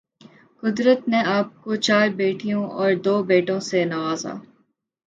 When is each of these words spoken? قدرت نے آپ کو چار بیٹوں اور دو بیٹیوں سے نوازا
قدرت 0.63 0.99
نے 1.09 1.19
آپ 1.29 1.47
کو 1.63 1.75
چار 1.87 2.07
بیٹوں 2.17 2.63
اور 2.77 2.89
دو 3.05 3.15
بیٹیوں 3.23 3.59
سے 3.69 3.79
نوازا 3.85 4.33